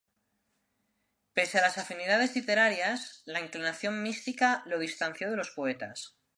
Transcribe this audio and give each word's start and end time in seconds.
Pese 1.35 1.59
a 1.59 1.61
las 1.61 1.77
afinidades 1.77 2.35
literarias, 2.35 3.21
la 3.25 3.39
inclinación 3.39 4.01
mística 4.01 4.63
lo 4.65 4.79
distanció 4.79 5.29
de 5.29 5.37
los 5.37 5.51
poetas. 5.51 6.17